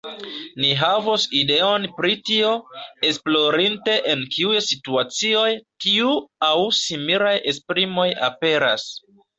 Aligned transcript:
Ni 0.63 0.69
havos 0.77 1.25
ideon 1.39 1.85
pri 1.97 2.15
tio, 2.29 2.55
esplorinte 3.11 3.97
en 4.15 4.25
kiuj 4.37 4.65
situacioj 4.71 5.47
tiu 5.87 6.19
aŭ 6.51 6.55
similaj 6.83 7.37
esprimoj 7.55 8.13
aperas. 8.33 8.93